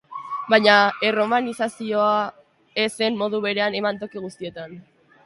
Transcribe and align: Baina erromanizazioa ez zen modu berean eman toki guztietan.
Baina 0.53 0.77
erromanizazioa 1.09 2.15
ez 2.85 2.89
zen 3.03 3.21
modu 3.21 3.43
berean 3.47 3.79
eman 3.81 4.01
toki 4.05 4.25
guztietan. 4.25 4.75